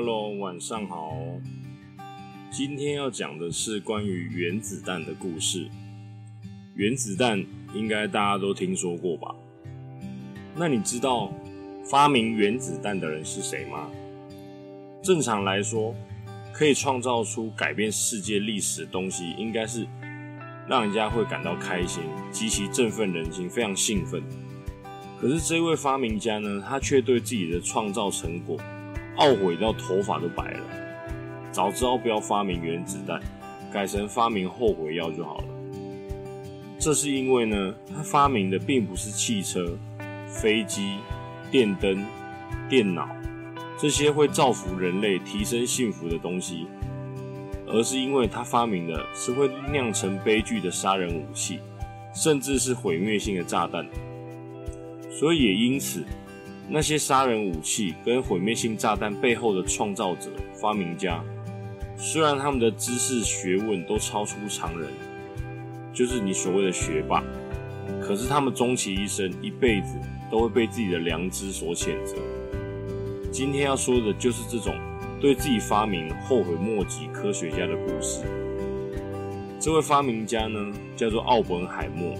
[0.00, 1.12] Hello，晚上好。
[2.52, 5.66] 今天要讲的是关于原子弹的故事。
[6.76, 9.34] 原子弹应该大家都听说过吧？
[10.54, 11.32] 那你知道
[11.84, 13.90] 发明原子弹的人是谁吗？
[15.02, 15.92] 正常来说，
[16.52, 19.84] 可以创造出改变世界历史的东西，应该是
[20.68, 24.22] 让人家会感到开心，极其振奋人心，非常兴奋。
[25.20, 28.56] 可是这位发明家呢，他却对自己的创造成果。
[29.18, 30.60] 懊悔到头发都白了，
[31.50, 33.20] 早知道不要发明原子弹，
[33.72, 35.44] 改成发明后悔药就好了。
[36.78, 39.76] 这是因为呢，他发明的并不是汽车、
[40.28, 40.98] 飞机、
[41.50, 42.06] 电灯、
[42.68, 43.08] 电脑
[43.76, 46.68] 这些会造福人类、提升幸福的东西，
[47.66, 51.58] 而是因为他发明的是会酿成悲剧的杀人武器，
[52.14, 53.84] 甚至是毁灭性的炸弹。
[55.10, 56.04] 所以也因此。
[56.70, 61.24] 那些杀人武器跟毁灭性炸弹背后的创造者、发明家，
[61.96, 64.90] 虽然他们的知识学问都超出常人，
[65.94, 67.24] 就是你所谓的学霸，
[68.02, 69.96] 可是他们终其一生，一辈子
[70.30, 72.16] 都会被自己的良知所谴责。
[73.32, 74.74] 今天要说的就是这种
[75.22, 78.20] 对自己发明后悔莫及科学家的故事。
[79.58, 82.14] 这位发明家呢，叫做奥本海默。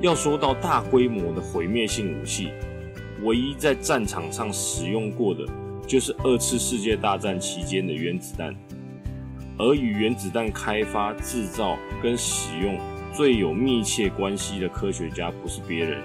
[0.00, 2.48] 要说到大规模的毁灭性武器。
[3.22, 5.44] 唯一在战场上使用过的，
[5.86, 8.54] 就是二次世界大战期间的原子弹。
[9.58, 12.78] 而与原子弹开发、制造跟使用
[13.12, 16.02] 最有密切关系的科学家，不是别人，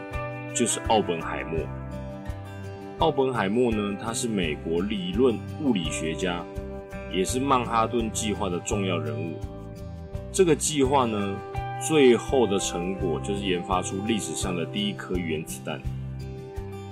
[0.53, 1.59] 就是奥本海默。
[2.99, 6.43] 奥本海默呢，他是美国理论物理学家，
[7.13, 9.35] 也是曼哈顿计划的重要人物。
[10.33, 11.35] 这个计划呢，
[11.87, 15.79] 最后的成果就是研发出历史上的第一颗原子弹。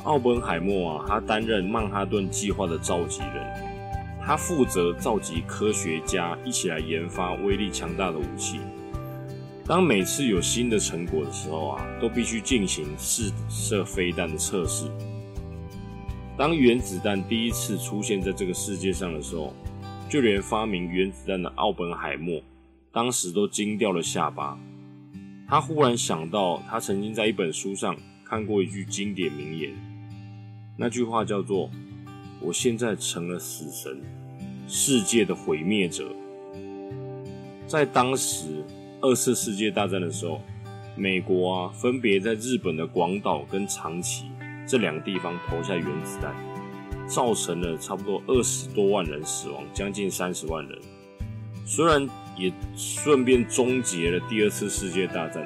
[0.03, 8.59] 奥本海默啊，他担任曼哈顿计划的召集人，他负责召集科学家一起来研发威力强大的武器。
[9.65, 14.91] 当每次有新的成果的时候啊，都必须进行试射飞弹的测试。
[16.37, 19.53] 当原子弹第一次出现在这个世界上的时候，
[20.09, 22.41] 就连发明原子弹的奥本海默，
[22.91, 24.59] 当时都惊掉了下巴。
[25.47, 29.71] 他忽然想到，他曾经在一本书上看过一句经典名言。
[30.75, 31.69] 那句话叫做
[32.41, 34.01] ：“我现在成了死神，
[34.67, 36.05] 世界的毁灭者。”
[37.67, 38.63] 在当时
[39.01, 40.41] 二次世界大战的时候，
[40.95, 44.25] 美国啊分别在日本的广岛跟长崎
[44.67, 46.33] 这两个地方投下原子弹，
[47.07, 50.77] 造成了差不多二十多万人死亡，将近三十万人。
[51.65, 52.07] 虽然
[52.37, 55.45] 也顺便终结了第二次世界大战，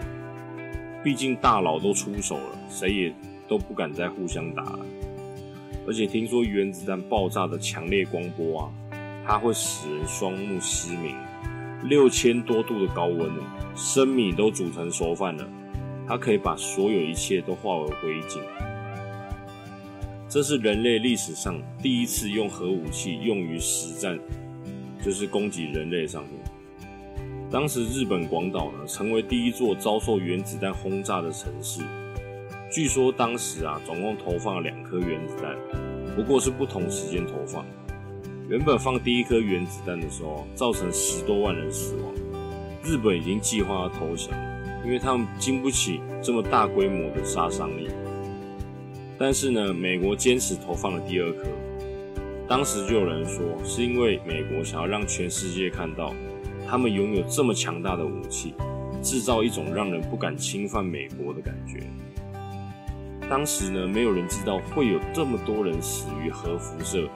[1.04, 3.16] 毕竟大佬都出手了，谁也
[3.48, 4.80] 都不敢再互相打了。
[5.88, 8.72] 而且听说原子弹爆炸的强烈光波啊，
[9.26, 11.16] 它会使人双目失明。
[11.84, 13.32] 六千多度的高温，
[13.74, 15.48] 生米都煮成熟饭了，
[16.06, 18.40] 它可以把所有一切都化为灰烬。
[20.28, 24.20] 这是人类历史上第一次用核武器用于实战，
[25.02, 26.34] 就是攻击人类上面。
[27.50, 31.82] 当时日本广岛呢，成为第一座遭受原子弹轰炸的城市。
[32.78, 35.58] 据说当时啊，总共投放了两颗原子弹，
[36.16, 37.66] 不过是不同时间投放。
[38.48, 42.14] 原本放第一颗原子弹的时候，造成十多万人死亡。
[42.84, 44.32] 日本已经计划要投降，
[44.86, 47.88] 因为他们经不起这么大规模的杀伤力。
[49.18, 51.48] 但是呢，美国坚持投放了第二颗。
[52.48, 56.14] 当时就有人说，是因为美国想要让全世界看到，
[56.70, 58.54] 他们拥有这么强大的武器，
[59.02, 61.82] 制造一种让人不敢侵犯美国的感觉。
[63.30, 67.10] 当时呢，没有人知道会有这么多人死于核辐射，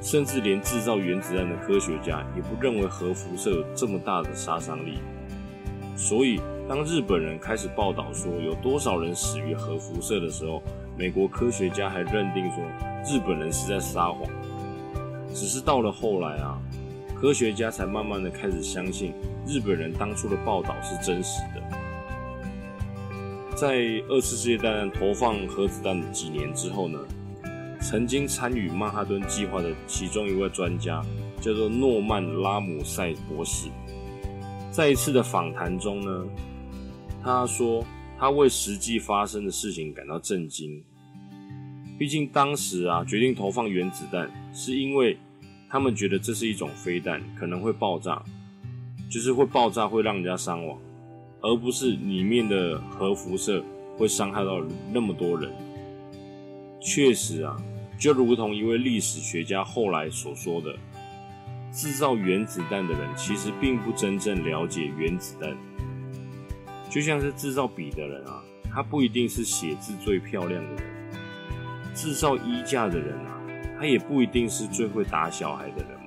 [0.00, 4.98] 甚至连制造原子弹的科学家也不认为核辐射有这么大的杀伤力。
[5.96, 10.62] 所以，当日本人开始报道说有多少人死于核辐射的时候，
[10.96, 12.62] 美国科学家还认定说
[13.04, 14.22] 日本人是在撒谎。
[15.32, 16.56] 只是到了后来啊，
[17.14, 19.12] 科学家才慢慢的开始相信
[19.46, 21.83] 日本人当初的报道是真实的。
[23.54, 26.98] 在二次世界大战投放核子弹几年之后呢，
[27.80, 31.00] 曾经参与曼哈顿计划的其中一位专家
[31.40, 33.68] 叫做诺曼拉姆塞博士，
[34.72, 36.24] 在一次的访谈中呢，
[37.22, 37.84] 他说
[38.18, 40.82] 他为实际发生的事情感到震惊。
[41.96, 45.16] 毕竟当时啊，决定投放原子弹，是因为
[45.68, 48.20] 他们觉得这是一种飞弹，可能会爆炸，
[49.08, 50.76] 就是会爆炸，会让人家伤亡。
[51.44, 53.62] 而不是里面的核辐射
[53.98, 55.52] 会伤害到那么多人。
[56.80, 57.54] 确实啊，
[57.98, 60.74] 就如同一位历史学家后来所说的，
[61.70, 65.54] 制造原子弹的人其实并不真正了解原子弹，
[66.88, 68.42] 就像是制造笔的人啊，
[68.72, 70.82] 他不一定是写字最漂亮的人；
[71.94, 73.38] 制造衣架的人啊，
[73.78, 76.03] 他也不一定是最会打小孩的人。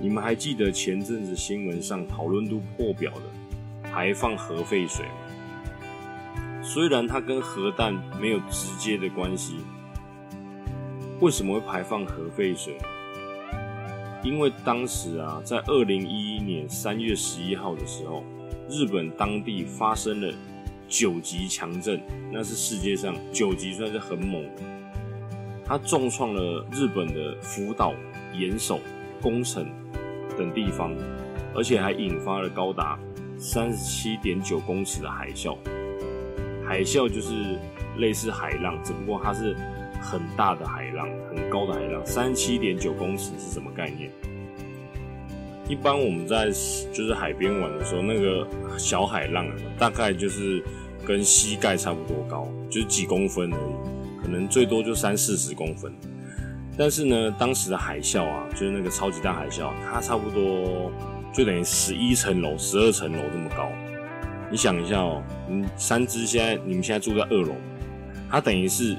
[0.00, 6.62] 你们还记得前阵子新闻上讨论度破表的排放核废水吗？
[6.62, 9.56] 虽然它跟核弹没有直接的关系。
[11.20, 12.76] 为什么会排放核废水？
[14.22, 18.22] 因为当时啊，在二零一一年三月十一号的时候，
[18.68, 20.30] 日本当地发生了
[20.88, 21.98] 九级强震，
[22.30, 24.62] 那是世界上九级算是很猛的，
[25.64, 27.94] 它重创了日本的福岛、
[28.38, 28.78] 岩手、
[29.26, 29.66] 宫城
[30.38, 30.94] 等地方，
[31.52, 32.96] 而且还引发了高达
[33.36, 35.56] 三十七点九公尺的海啸。
[36.64, 37.58] 海啸就是
[37.98, 39.56] 类似海浪，只不过它是。
[39.98, 44.08] 很大的海浪，很高的海浪，三十七点九公尺是什么概念？
[45.68, 46.46] 一般我们在
[46.92, 48.46] 就是海边玩的时候，那个
[48.78, 49.48] 小海浪
[49.78, 50.62] 大概就是
[51.04, 55.92] 跟膝盖差不多高，就是几公分而已，可能最多就三四十公分。
[56.78, 60.90] 但是呢，当时的海啸啊，就是那个超级大海啸，它差不多
[61.32, 63.70] 就等于十一层楼、十二层楼这么高。
[64.50, 67.54] 你想一下哦，你，三只现在你们现在住在二楼，
[68.30, 68.96] 它等于是。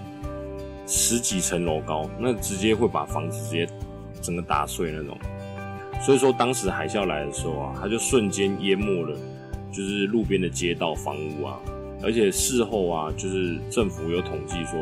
[0.89, 3.68] 十几层楼高，那直接会把房子直接
[4.21, 5.18] 整个打碎那种。
[6.01, 9.13] 所以说，当时海啸来的时候啊，它就瞬间淹没了，
[9.69, 11.59] 就是路边的街道、房屋啊。
[12.01, 14.81] 而且事后啊，就是政府有统计说，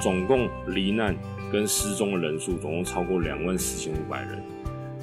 [0.00, 1.14] 总共罹难
[1.52, 4.42] 跟失踪的人数总共超过两万四千五百人。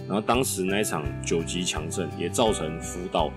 [0.07, 3.31] 然后当时那一场九级强震也造成福岛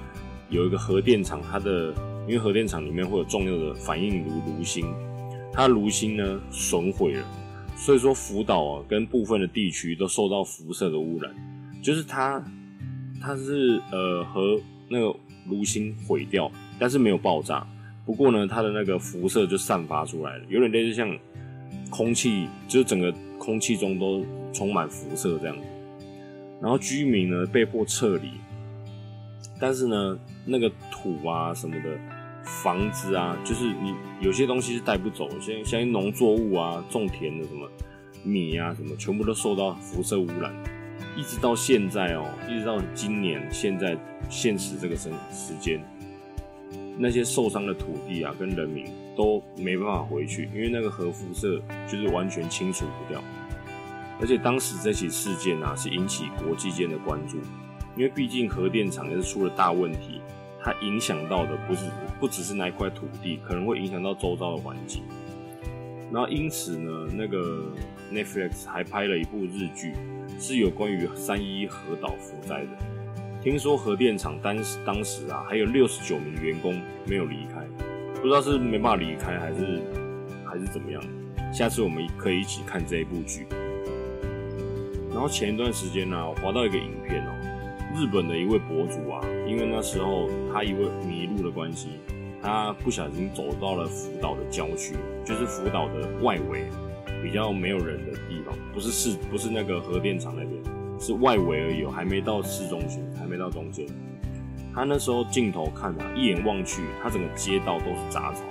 [0.50, 1.94] 有一个核电厂，它的
[2.26, 4.84] 因为核电厂里面会有重要的反应炉炉芯。
[5.52, 7.24] 它炉芯呢损毁了，
[7.74, 11.34] 所以说福岛啊跟部分的地区都受到辐射的污染，
[11.82, 12.40] 就是它
[13.20, 15.18] 它是呃和那个
[15.48, 17.66] 炉芯毁掉，但是没有爆炸，
[18.06, 21.18] 不过呢它的那个辐射就散发出来了，有点类似像
[21.90, 25.56] 空气，就是整个空气中都充满辐射这样。
[25.56, 25.62] 子，
[26.60, 28.30] 然后居民呢被迫撤离，
[29.60, 31.98] 但是呢那个土啊什么的。
[32.62, 37.68] 房子啊，就是你有些东西是带不走，像像农作物啊，种田的什么
[38.22, 40.50] 米啊，什么全部都受到辐射污染，
[41.14, 43.94] 一直到现在哦，一直到今年现在
[44.30, 45.78] 现实这个时时间，
[46.98, 48.86] 那些受伤的土地啊跟人民
[49.16, 53.22] 都没办法回去，因为那个核辐射就是完全清除不掉，
[54.20, 57.38] 而且当时这起事件啊是引起国际间的关注，
[57.96, 60.20] 因为毕竟核电厂也是出了大问题。
[60.60, 65.04] 它影响到的不是不只是那一块土地，可能会影响到周遭的环境。
[66.12, 67.64] 然后因此呢，那个
[68.12, 69.94] Netflix 还拍了一部日剧，
[70.36, 72.97] 是有关于三一核岛福灾的。
[73.40, 77.64] 听说核电厂当时当时啊，还有六十九名员工没有离开，
[78.20, 79.80] 不知道是没办法离开，还是
[80.44, 81.00] 还是怎么样。
[81.52, 83.46] 下次我们可以一起看这一部剧。
[85.10, 87.32] 然后前一段时间呢，我滑到一个影片哦。
[87.96, 91.90] 日本的一位博主啊，因为那时候他因为迷路的关系，
[92.42, 96.64] 他不小心走到了福岛的郊区，就是福岛的外围，
[97.22, 100.60] 比较没有人的地方，不是市，不是那个核电厂那边，
[100.98, 103.86] 是外围而已，还没到市中心，还没到中间。
[104.74, 108.44] 他那时候镜头看啊，一眼望去，他整个街道都是杂草，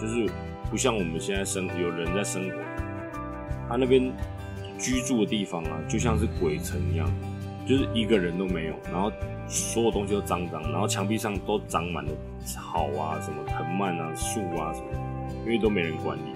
[0.00, 0.28] 就是
[0.70, 2.56] 不像我们现在生有人在生活，
[3.68, 4.12] 他那边
[4.78, 7.08] 居住的地方啊，就像是鬼城一样。
[7.66, 9.12] 就是一个人都没有，然后
[9.46, 12.10] 所有东西都脏脏，然后墙壁上都长满了
[12.42, 14.86] 草啊、什么藤蔓啊、树啊什么，
[15.44, 16.32] 因为都没人管理。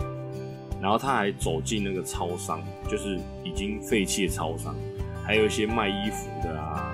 [0.79, 4.75] 然后他还走进那个超商，就是已经废弃的超商，
[5.25, 6.93] 还有一些卖衣服的啊，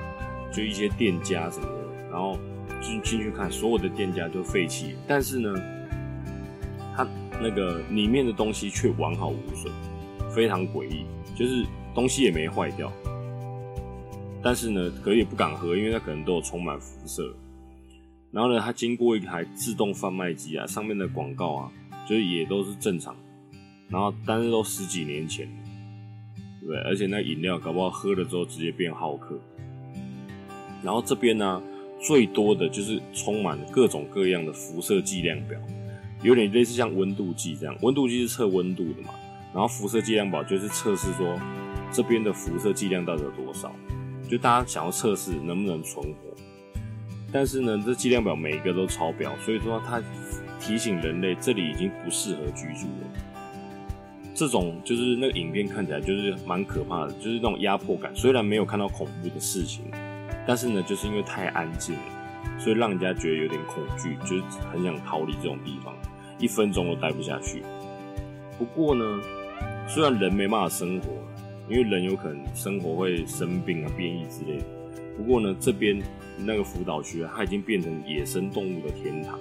[0.52, 2.10] 就一些店家什么的。
[2.10, 2.38] 然后
[2.80, 5.54] 进进去看，所有的店家都废弃，但是呢，
[6.96, 7.06] 他
[7.40, 9.72] 那个里面的东西却完好无损，
[10.34, 11.04] 非常诡异，
[11.36, 12.92] 就是东西也没坏掉。
[14.42, 17.34] 但是呢，可也不敢喝，因为它可能都有充满辐射。
[18.30, 21.72] 然后呢，它经过一台自动贩卖机啊，上面的广告啊，
[22.08, 23.16] 就是也都是正常。
[23.88, 25.48] 然后，但是都十几年前，
[26.66, 29.38] 对，而且那饮料搞不好喝了之后直接变好客。
[30.82, 31.62] 然后这边呢，
[32.00, 35.58] 最多的就是充满各种各样的辐射剂量表，
[36.22, 37.76] 有点类似像温度计这样。
[37.82, 39.14] 温度计是测温度的嘛，
[39.52, 41.38] 然后辐射剂量表就是测试说
[41.92, 43.74] 这边的辐射剂量到底有多少。
[44.28, 46.36] 就大家想要测试能不能存活，
[47.32, 50.02] 但是呢，这剂量表每一个都超标，所以说它
[50.60, 53.08] 提醒人类这里已经不适合居住了。
[54.38, 58.14] 这种就是那个影片看起来就是蛮可怕的，就是那种压迫感。
[58.14, 59.84] 虽然没有看到恐怖的事情，
[60.46, 62.00] 但是呢，就是因为太安静了，
[62.56, 64.42] 所以让人家觉得有点恐惧，就是
[64.72, 65.92] 很想逃离这种地方，
[66.38, 67.64] 一分钟都待不下去。
[68.56, 69.20] 不过呢，
[69.88, 71.08] 虽然人没办法生活，
[71.68, 74.64] 因为人有可能生活会生病啊、变异之类的。
[75.16, 76.00] 不过呢，这边
[76.38, 79.36] 那个福岛区，它已经变成野生动物的天堂，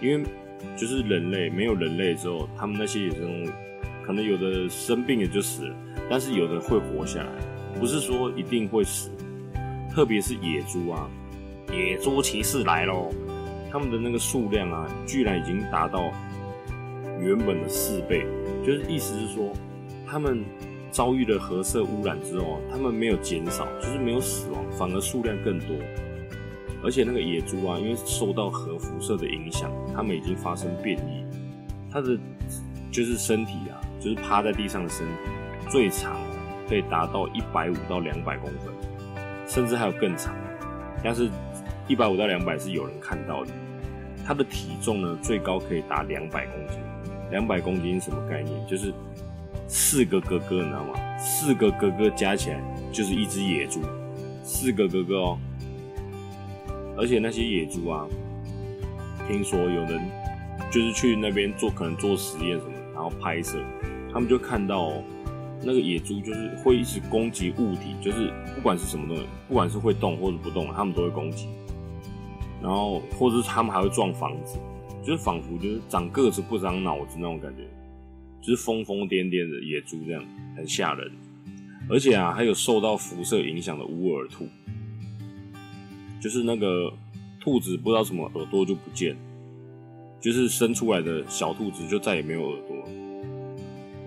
[0.00, 0.24] 因为
[0.74, 3.48] 就是人类没有人类之后，他们那些野生动物。
[4.04, 5.76] 可能有的生病了就死了，
[6.10, 7.30] 但是有的会活下来，
[7.78, 9.10] 不是说一定会死。
[9.94, 11.08] 特别是野猪啊，
[11.70, 13.10] 野猪骑士来喽！
[13.70, 16.10] 他们的那个数量啊，居然已经达到
[17.20, 18.26] 原本的四倍，
[18.66, 19.52] 就是意思是说，
[20.06, 20.42] 他们
[20.90, 25.68] 遭遇了核色污染之后，他们没有减少，就是没有死亡，反而数量更多。
[26.82, 31.24] 而且那个野猪啊，因为受到核辐射的影响，它们已经发生变异，
[31.90, 32.18] 它的
[32.90, 33.76] 就是身体啊。
[34.02, 35.12] 就是趴在地上的身体，
[35.70, 36.16] 最长
[36.68, 38.72] 可以达到一百五到两百公分，
[39.46, 40.34] 甚至还有更长。
[41.04, 41.30] 但是，
[41.86, 43.50] 一百五到两百是有人看到的。
[44.24, 46.78] 它的体重呢，最高可以达两百公斤。
[47.30, 48.66] 两百公斤什么概念？
[48.68, 48.92] 就是
[49.66, 51.18] 四个哥哥，你知道吗？
[51.18, 52.60] 四个哥哥加起来
[52.92, 53.80] 就是一只野猪。
[54.44, 55.38] 四个哥哥哦，
[56.96, 58.06] 而且那些野猪啊，
[59.26, 60.00] 听说有人
[60.70, 63.58] 就是去那边做，可能做实验什么，然后拍摄。
[64.12, 64.92] 他们就看到
[65.64, 71.46] 那个野猪，就是会一直攻击物体，就是不管是什么东西，不管是会动或者不动，他们都会攻击。
[72.60, 74.58] 然后，或者是他们还会撞房子，
[75.02, 77.62] 就是仿佛就是长个子不长脑子那种感觉，
[78.40, 80.24] 就是疯疯癫癫的野猪这样，
[80.56, 81.10] 很吓人。
[81.88, 84.46] 而且啊，还有受到辐射影响的乌耳兔，
[86.20, 86.92] 就是那个
[87.40, 89.16] 兔子不知道什么耳朵就不见，
[90.20, 92.71] 就是生出来的小兔子就再也没有耳朵。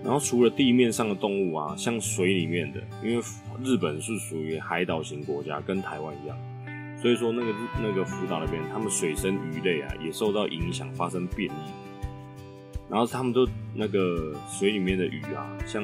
[0.06, 3.20] 然后除了地面上的动物啊，像水里面的，因为
[3.64, 6.38] 日本是属于海岛型国家，跟台湾一样，
[7.02, 11.70] 所以说那个那个福岛那边，他们水生鱼类啊也受到影响，发生变异。
[12.88, 15.82] 然后他们都那个水里面的鱼啊，像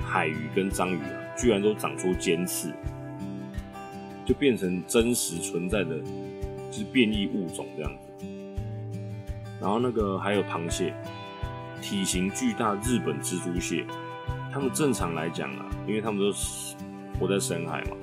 [0.00, 2.72] 海鱼跟章鱼啊，居然都长出尖刺，
[4.24, 5.98] 就变成真实存在的，
[6.70, 8.26] 就是变异物种这样子。
[9.60, 10.94] 然后那个还有螃蟹。
[11.84, 13.84] 体型巨大日本蜘蛛蟹，
[14.50, 16.32] 它们正常来讲啊，因为它们都
[17.20, 17.96] 活在深海嘛，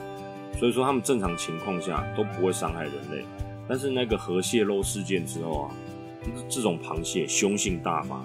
[0.59, 3.25] 所以说它们正常情况下都不会伤害人类。
[3.67, 5.71] 但是那个核泄漏事件之后啊，
[6.47, 8.23] 这种螃蟹凶性大发。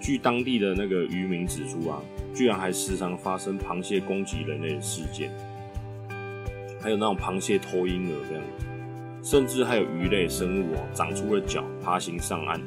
[0.00, 2.02] 据当地的那个渔民指出啊，
[2.34, 5.30] 居然还时常发生螃蟹攻击人类的事件，
[6.82, 8.42] 还有那种螃蟹偷婴儿这样，
[9.22, 12.60] 甚至还有鱼类生物哦长出了脚，爬行上岸。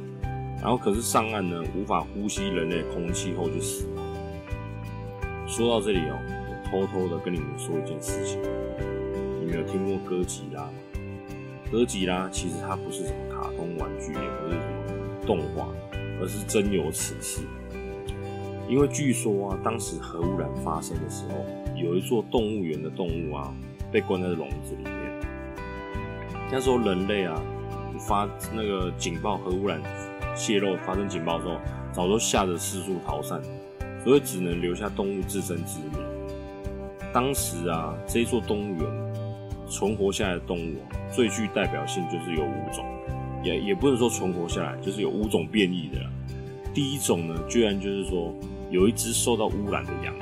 [0.68, 4.02] 然后可是上岸呢，无法呼吸人类空气后就死了。
[5.48, 8.42] 说到这里哦，我偷偷的跟你们说一件事情，
[9.40, 10.74] 你们有听过哥吉拉吗？
[11.72, 15.70] 哥吉拉其实它不是什么卡通玩具，也不是什么动画，
[16.20, 17.44] 而是真有此事。
[18.68, 21.46] 因为据说啊，当时核污染发生的时候，
[21.78, 23.54] 有一座动物园的动物啊，
[23.90, 25.22] 被关在笼子里面。
[26.52, 27.42] 那时候人类啊，
[27.98, 29.82] 发那个警报核污染。
[30.38, 31.60] 泄露发生警报之后，
[31.92, 33.42] 早都吓得四处逃散，
[34.04, 36.00] 所以只能留下动物自生自灭。
[37.12, 39.14] 当时啊，这座动物园
[39.68, 40.76] 存活下来的动物
[41.12, 42.86] 最具代表性就是有五种，
[43.44, 46.00] 也也不能说存活下来，就是有五种变异的。
[46.74, 48.32] 第一种呢，居然就是说
[48.70, 50.14] 有一只受到污染的羊，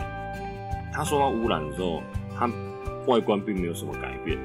[0.93, 2.01] 它受到污染之后，
[2.37, 2.49] 它
[3.07, 4.37] 外观并没有什么改变，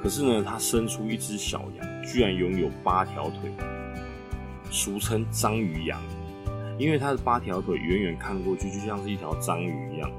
[0.00, 3.50] 可是呢，它生出一只小羊，居然拥有八条腿。
[4.70, 6.00] 俗称章鱼羊，
[6.78, 10.10] 因为它的八条腿远远看过去就像是一条章鱼一样，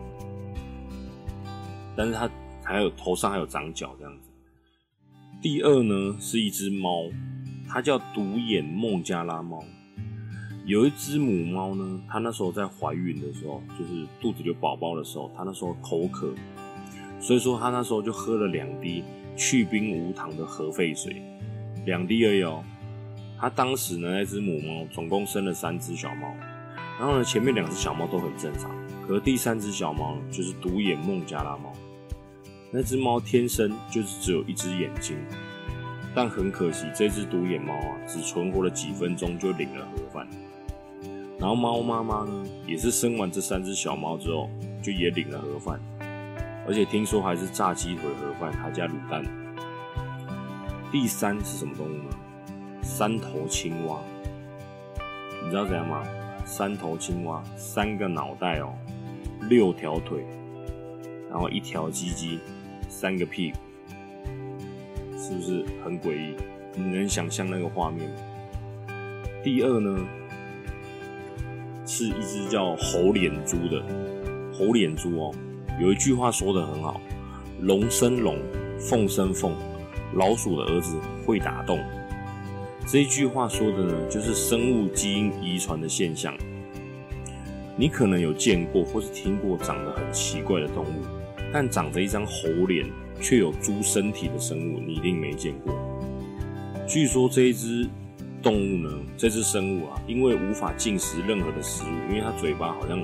[1.95, 2.29] 但是它
[2.63, 4.29] 还有头上还有长角这样子。
[5.41, 7.09] 第二呢是一只猫，
[7.67, 9.63] 它叫独眼孟加拉猫。
[10.65, 16.33] 有一只母猫呢，它那时候在怀孕的时候，就是肚子有宝宝的时候，它那时候口渴，
[17.19, 19.03] 所以说它那时候就喝了两滴
[19.35, 21.23] 去冰无糖的核废水，
[21.85, 22.63] 两滴而已哦。
[23.39, 26.35] 他当时呢，那只母猫总共生了三只小猫，
[26.99, 28.69] 然后呢，前面两只小猫都很正常，
[29.07, 31.71] 可是第三只小猫就是独眼孟加拉猫。
[32.71, 35.17] 那只猫天生就是只有一只眼睛，
[36.13, 40.27] 但很可惜，这只独眼猫啊，只存活了几分钟就领了盒饭。
[41.39, 44.49] 然后猫妈妈呢，也是生完这三只小猫之后，
[44.83, 45.79] 就也领了盒饭，
[46.67, 49.23] 而且听说还是炸鸡腿盒饭，还加卤蛋。
[50.91, 52.09] 第三是什么动物呢？
[52.81, 53.99] 三头青蛙，
[55.43, 56.03] 你知道怎样吗？
[56.45, 58.73] 三头青蛙，三个脑袋哦，
[59.49, 60.25] 六条腿，
[61.29, 62.39] 然后一条鸡鸡，
[62.87, 63.57] 三个屁股，
[65.17, 66.35] 是不是很诡异？
[66.75, 68.15] 你能想象那个画面吗？
[69.43, 69.99] 第二呢，
[71.85, 73.83] 是一只叫猴脸猪的
[74.51, 75.35] 猴脸猪哦。
[75.79, 76.99] 有一句话说的很好
[77.61, 78.37] ：“龙生龙，
[78.79, 79.53] 凤生凤，
[80.15, 81.79] 老鼠的儿子会打洞。”
[82.91, 86.35] 这一句话说的呢，就是生物基因遗传的现象。
[87.77, 91.03] 你可能有见过或是听过长得很奇怪的动物，
[91.53, 92.89] 但长着一张猴脸
[93.21, 95.71] 却有猪身体的生物，你一定没见过。
[96.87, 97.87] 据说这一只
[98.41, 102.99] 动物呢，这只生物啊，因为无法进食任何的食物，因为它嘴巴好像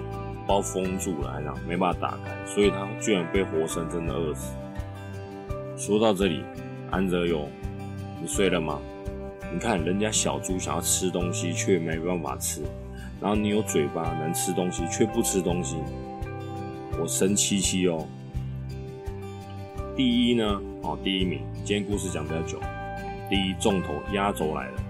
[0.48, 4.51] 包封住了，还是没办法打开，所以它居然被活生生的饿死。
[5.77, 6.42] 说到这里，
[6.89, 7.48] 安泽友，
[8.20, 8.82] 你睡了吗？
[9.54, 12.62] 你看人家小猪想要吃东西却没办法吃，
[13.22, 15.78] 然后你有嘴巴能吃东西却不吃东西，
[17.00, 18.06] 我生气气哦。
[19.96, 22.60] 第一呢，哦，第一名，今天故事讲比较久。
[23.30, 24.84] 第一重头压轴来了，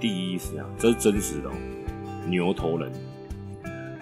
[0.00, 1.52] 第一是啊，这是真实的哦，
[2.26, 2.90] 牛头人。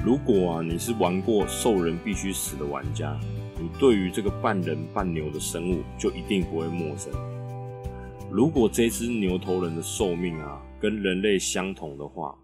[0.03, 3.15] 如果啊你是玩过兽人必须死的玩家，
[3.59, 7.13] 你对于这个半人半牛的生物就一定不会陌生。
[8.31, 12.37] 如果这只牛头人的寿命啊跟人类相同的话，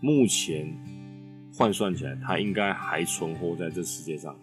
[0.00, 0.72] 目前
[1.52, 4.36] 换算起来，它应该还存活在这世界上。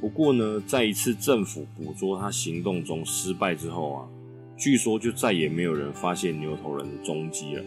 [0.00, 4.08] 不过呢，在一次政府捕捉它行动中失败之后啊。
[4.56, 7.64] 据说就再也没有人发现牛头人的踪迹了。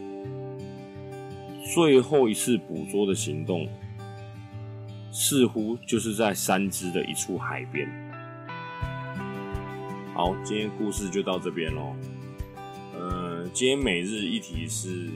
[1.74, 3.68] 最后一次捕捉的行动，
[5.12, 7.90] 似乎就是在三只的一处海边。
[10.18, 11.96] 好，今天故事就到这边喽。
[12.96, 15.12] 呃，今天每日一题是，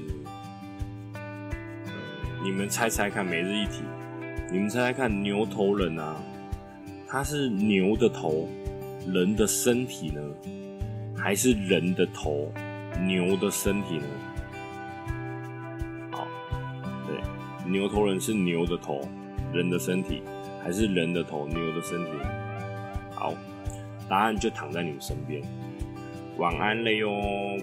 [2.43, 3.81] 你们猜猜看，每日一题，
[4.51, 6.21] 你们猜猜看，牛头人啊，
[7.07, 8.47] 他是牛的头，
[9.07, 10.21] 人的身体呢？
[11.17, 12.53] 还是人的头，
[13.03, 14.05] 牛的身体呢？
[16.11, 16.27] 好，
[17.07, 17.19] 对，
[17.67, 19.01] 牛头人是牛的头，
[19.51, 20.21] 人的身体，
[20.63, 22.11] 还是人的头，牛的身体？
[24.11, 25.41] 答案就躺在你们身边。
[26.37, 27.09] 晚安了哟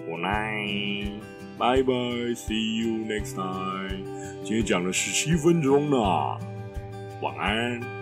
[0.03, 4.03] ，Good night，Bye bye，See you next time。
[4.43, 5.99] 今天讲了十七分钟呢，
[7.21, 7.98] 晚安。